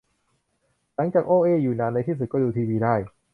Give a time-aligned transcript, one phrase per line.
[0.95, 2.95] หลังจากโอ้เอ้อยู่นาน ในที่สุดก็ดูทีวีได้